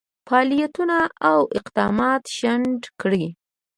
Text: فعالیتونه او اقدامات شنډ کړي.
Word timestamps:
فعالیتونه 0.27 0.97
او 1.29 1.39
اقدامات 1.59 2.23
شنډ 2.37 2.79
کړي. 3.01 3.25